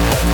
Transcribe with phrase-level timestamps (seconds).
[0.00, 0.30] We'll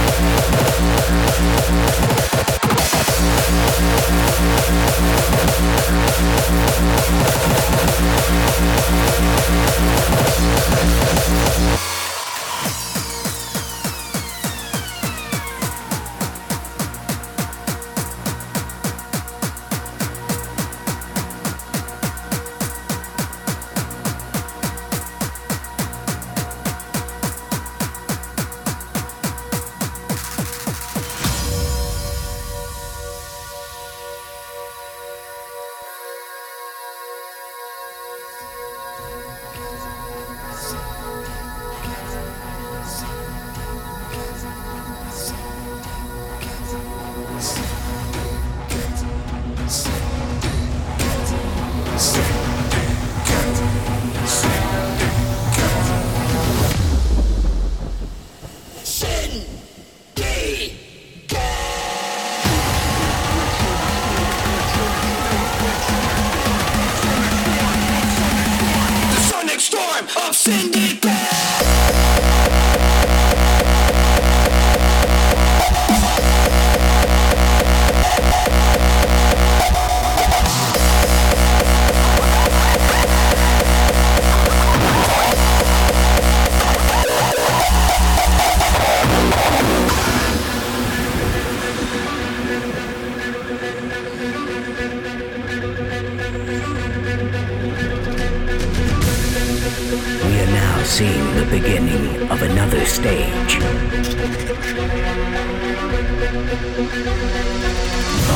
[100.96, 103.52] seen the beginning of another stage.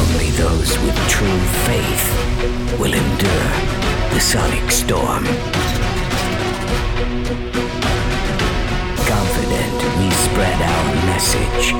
[0.00, 2.04] Only those with true faith
[2.78, 3.50] will endure
[4.12, 5.24] the sonic storm.
[9.08, 11.72] Confident we spread our message.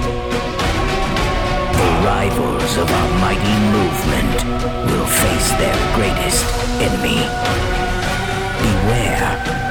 [1.77, 4.39] The rivals of our mighty movement
[4.89, 6.43] will face their greatest
[6.81, 7.21] enemy.
[8.63, 9.70] Beware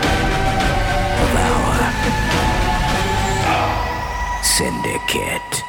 [4.59, 5.68] syndicate.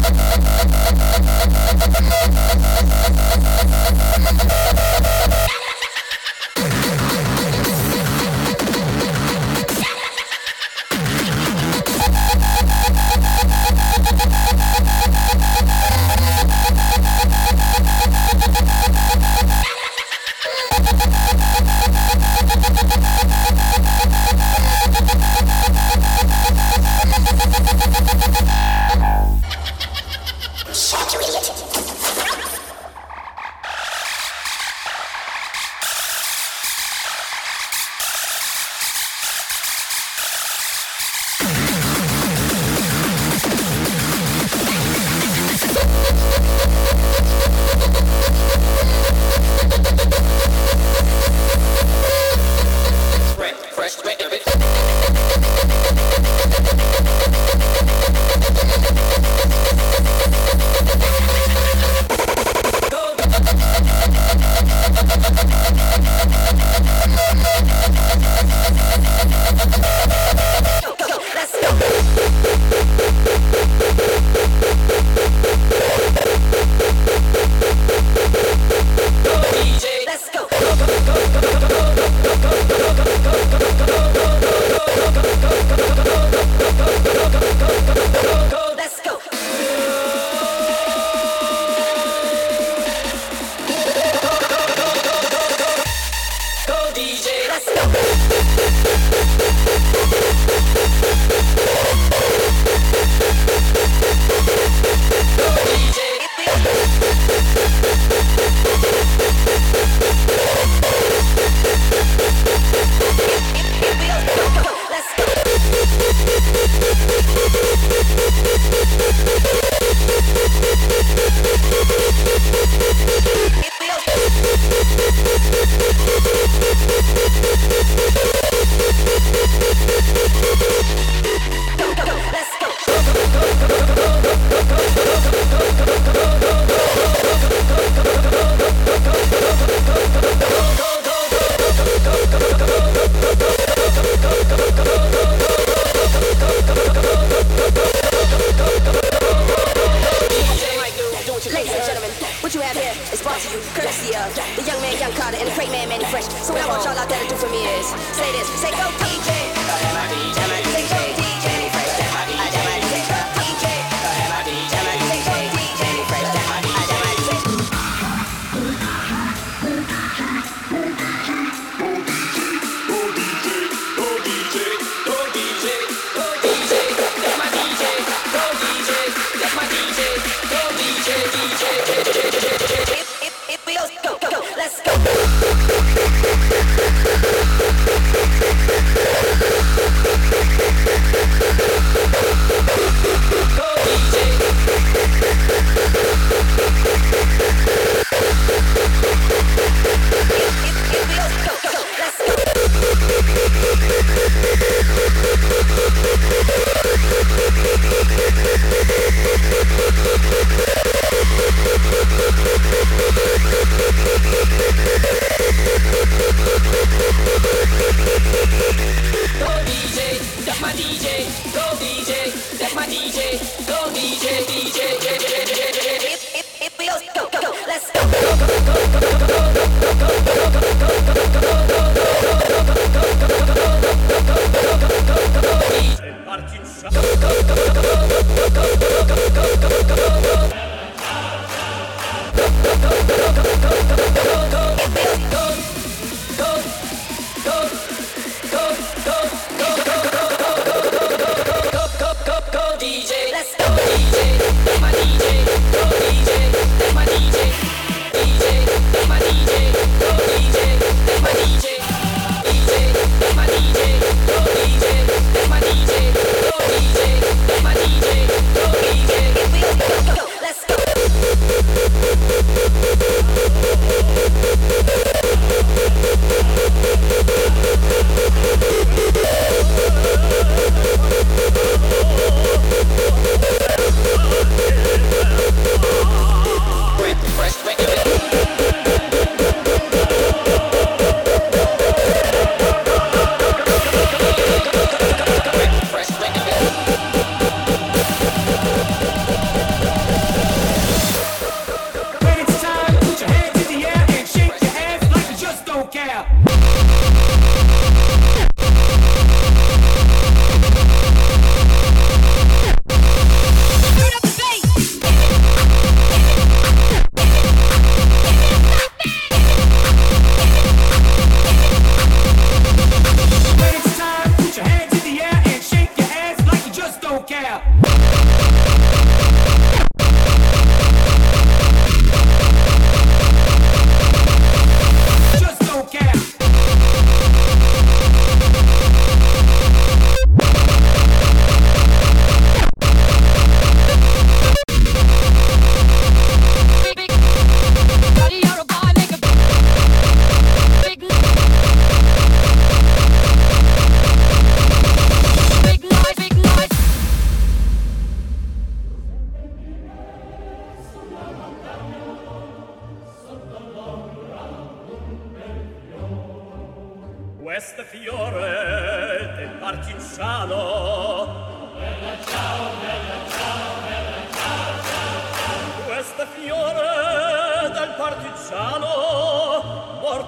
[0.00, 0.77] Thank you.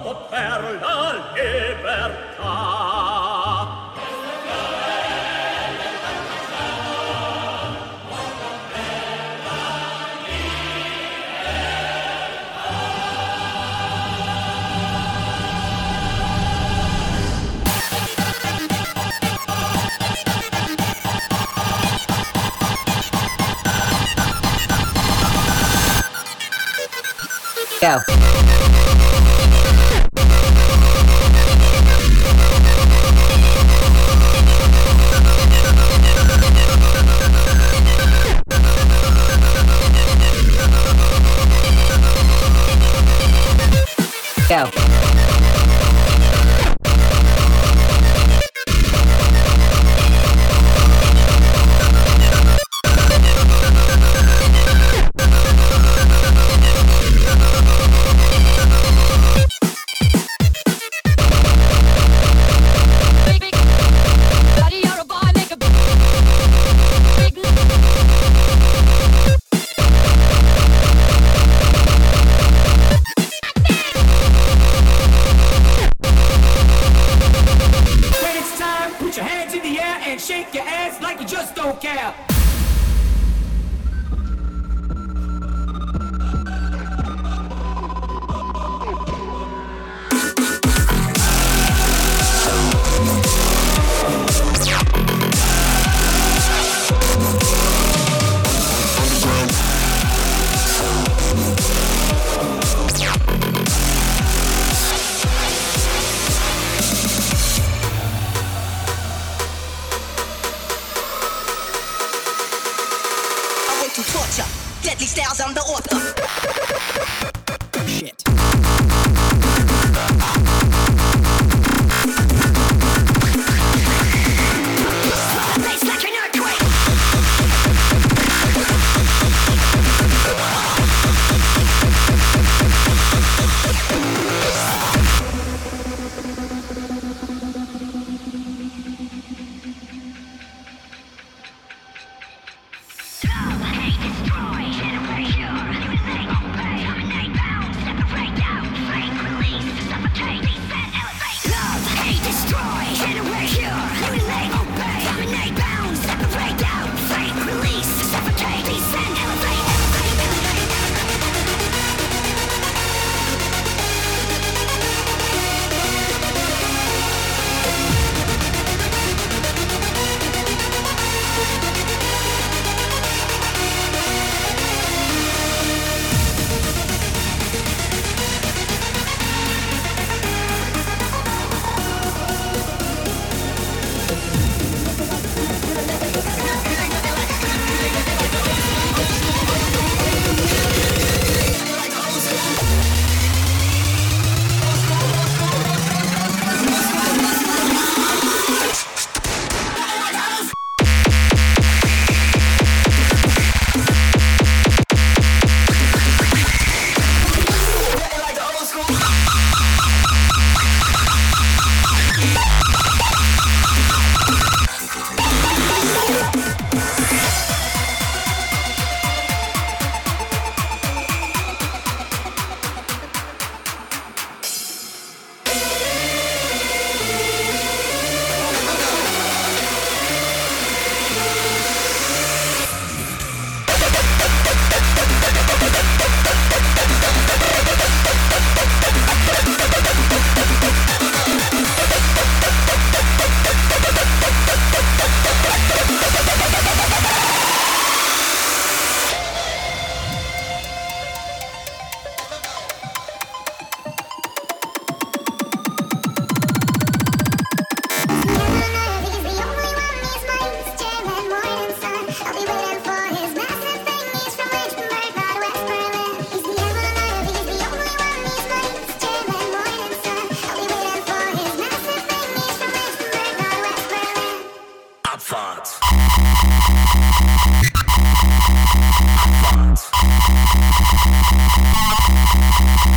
[0.01, 2.81] Morto per la libertà
[27.81, 28.30] Go.
[44.51, 44.90] Go.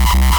[0.05, 0.35] He's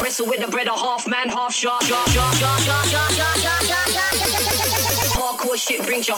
[0.00, 3.45] Wrestle with the bread, of half man, half shot, shot, shot, shot, shot, shot, shot.
[5.66, 6.14] Shit brings you.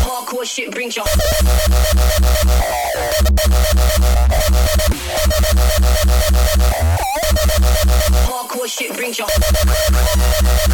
[0.00, 1.02] Hardcore shit brings you.
[8.24, 10.71] Hardcore shit brings you.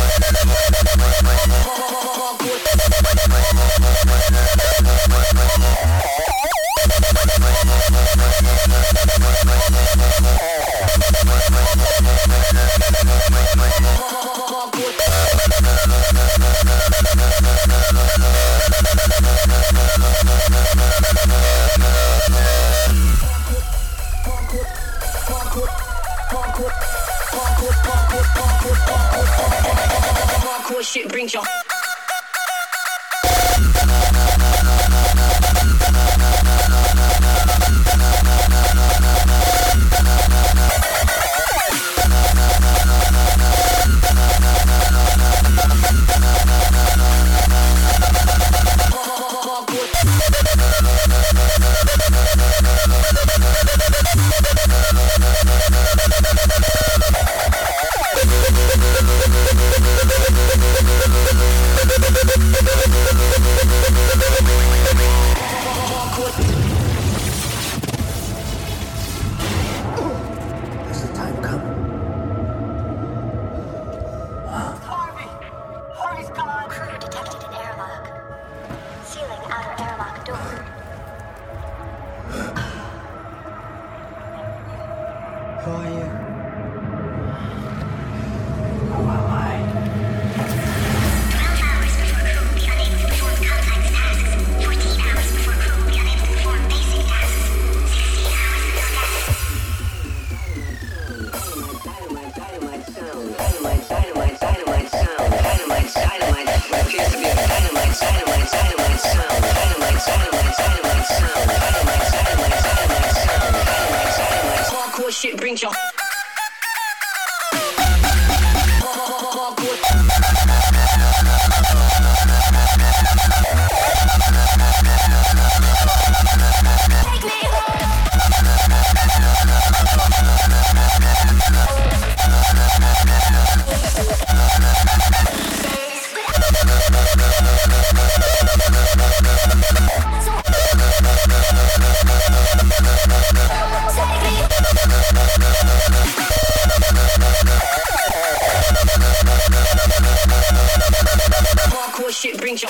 [151.70, 152.68] Hardcore shit brings you.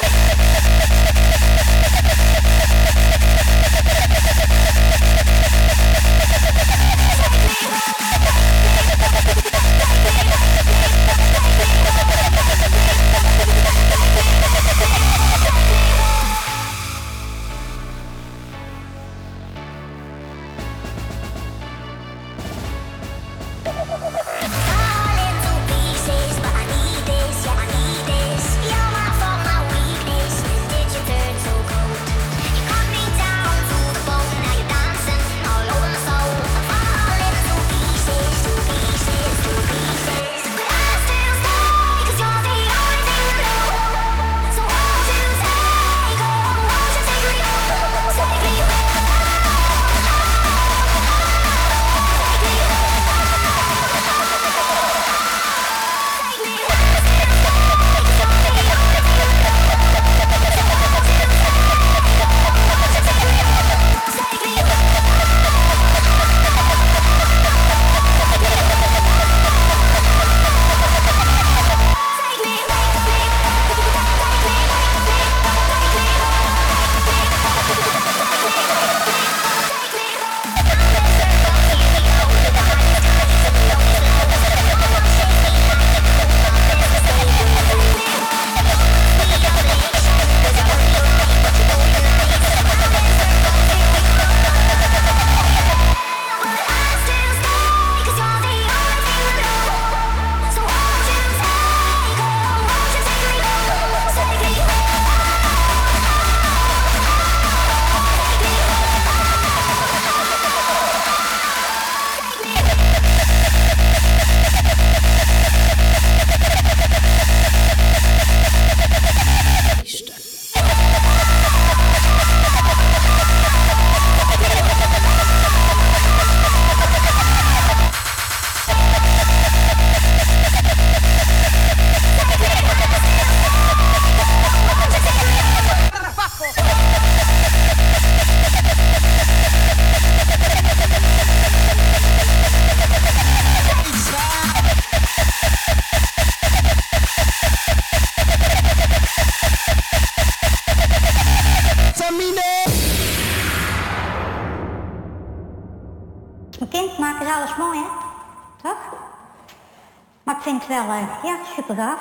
[161.68, 161.98] Gipperig.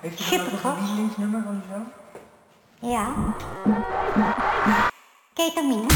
[0.00, 0.64] Heeft u Gipperig.
[0.64, 1.86] een lievelingsnummer van jezelf?
[2.78, 3.14] Ja.
[5.34, 5.86] Ketamine.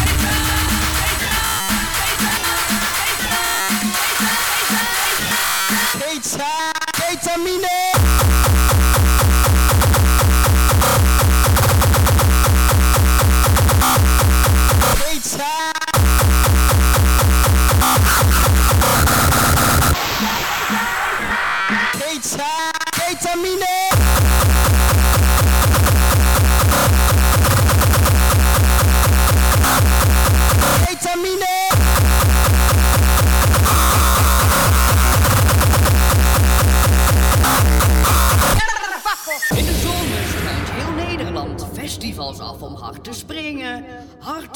[6.91, 7.76] Ketamine!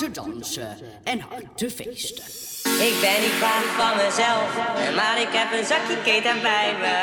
[0.01, 2.25] Te dansen en hard te feesten.
[2.89, 4.49] Ik ben niet bang van mezelf,
[4.99, 6.99] maar ik heb een zakje keten bij me.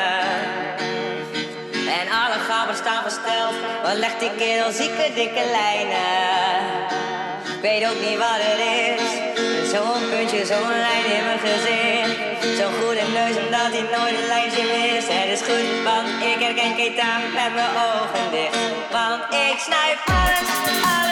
[1.98, 6.58] En alle gaven staan versteld, wat legt die kerel zieke dikke lijnen.
[7.54, 9.06] Ik weet ook niet wat het is,
[9.72, 12.18] zo'n puntje, zo'n lijn in mijn gezicht.
[12.58, 15.08] Zo'n goede neus, omdat hij nooit een lijntje mist.
[15.10, 18.56] Het is goed, want ik herken Keta met mijn ogen dicht.
[18.96, 20.50] Want ik snuif alles,
[20.92, 21.07] alles,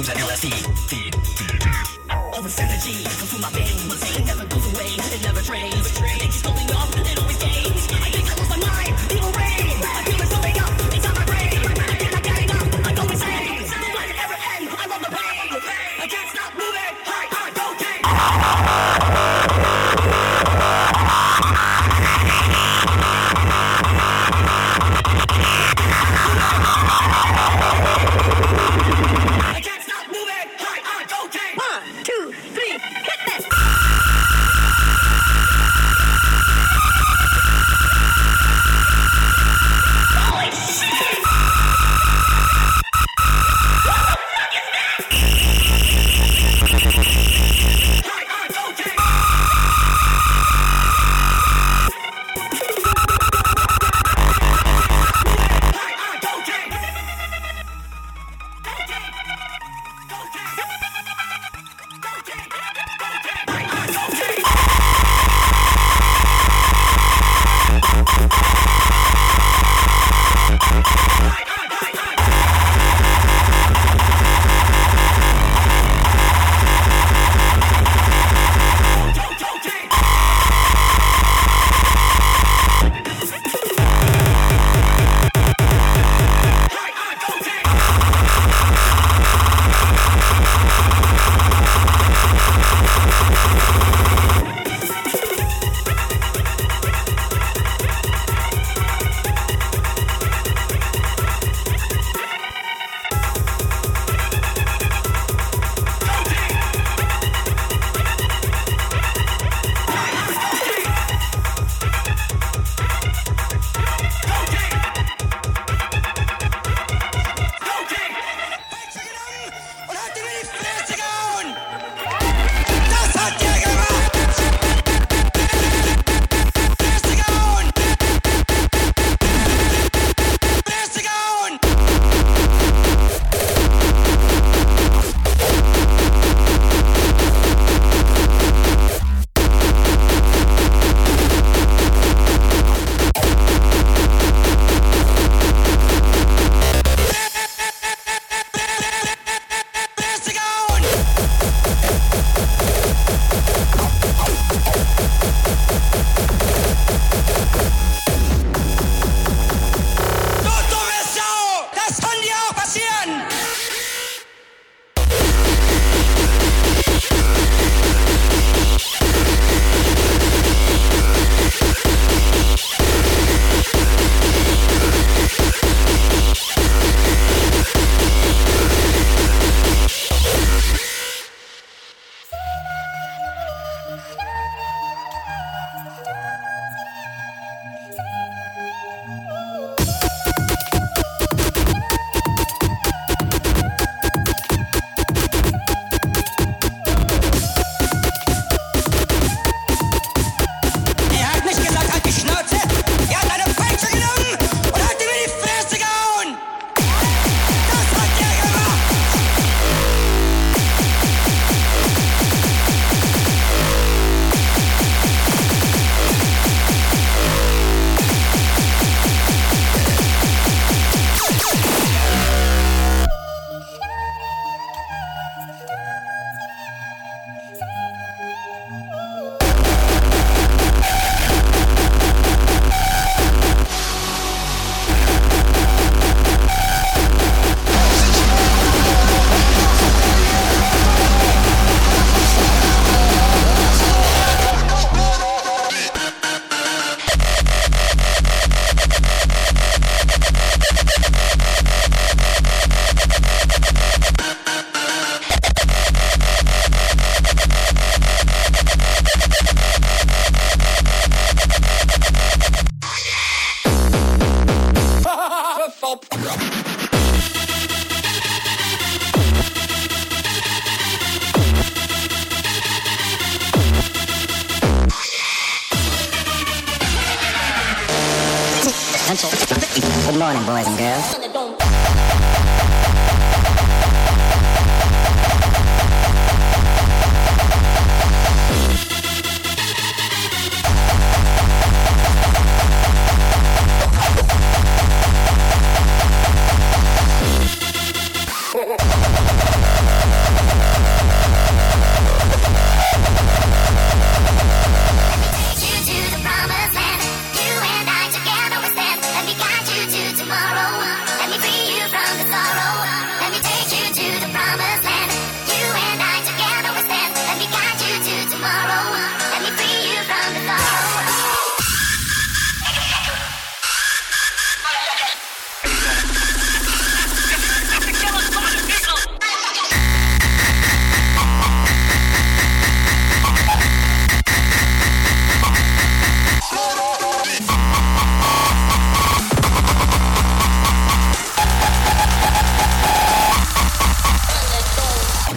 [0.00, 0.99] DMT, mushrooms and LSD.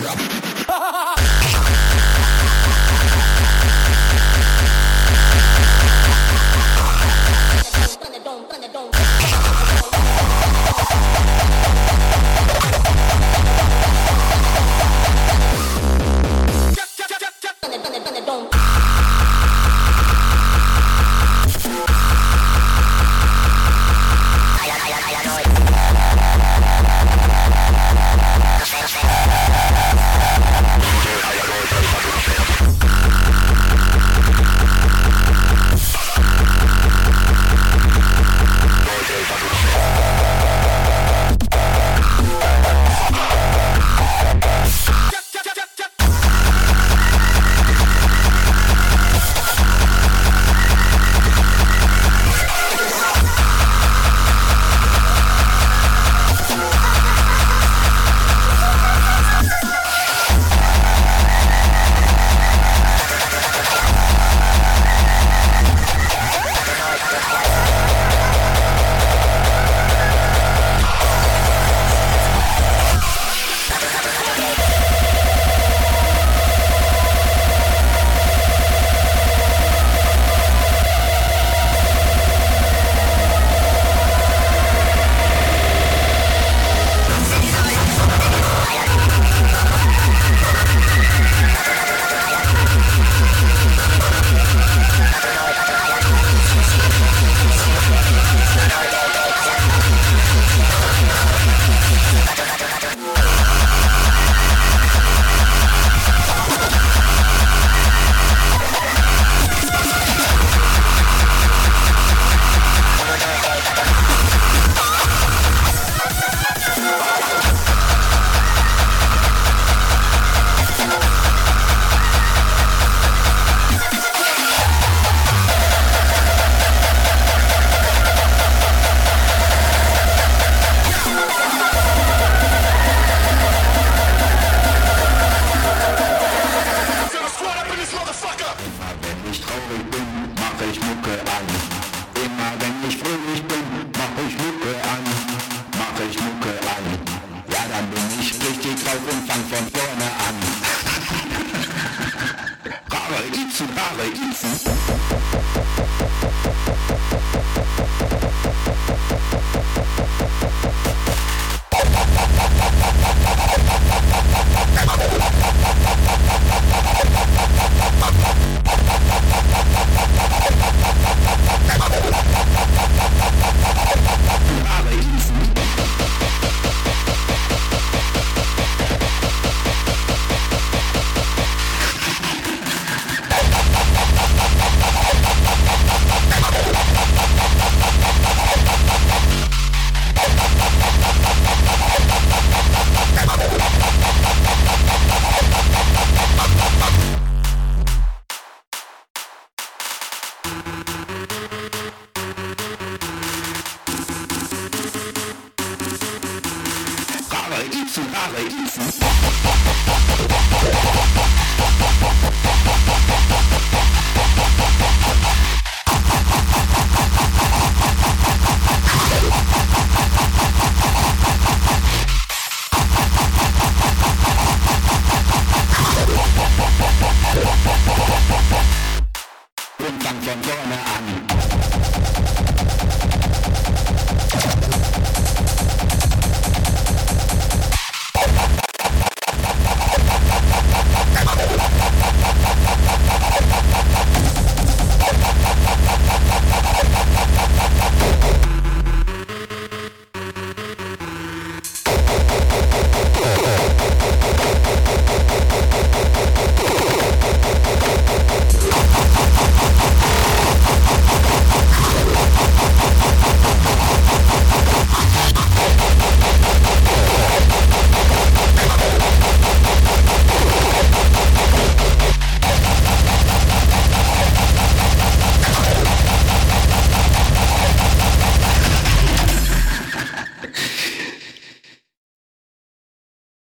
[0.03, 0.42] Von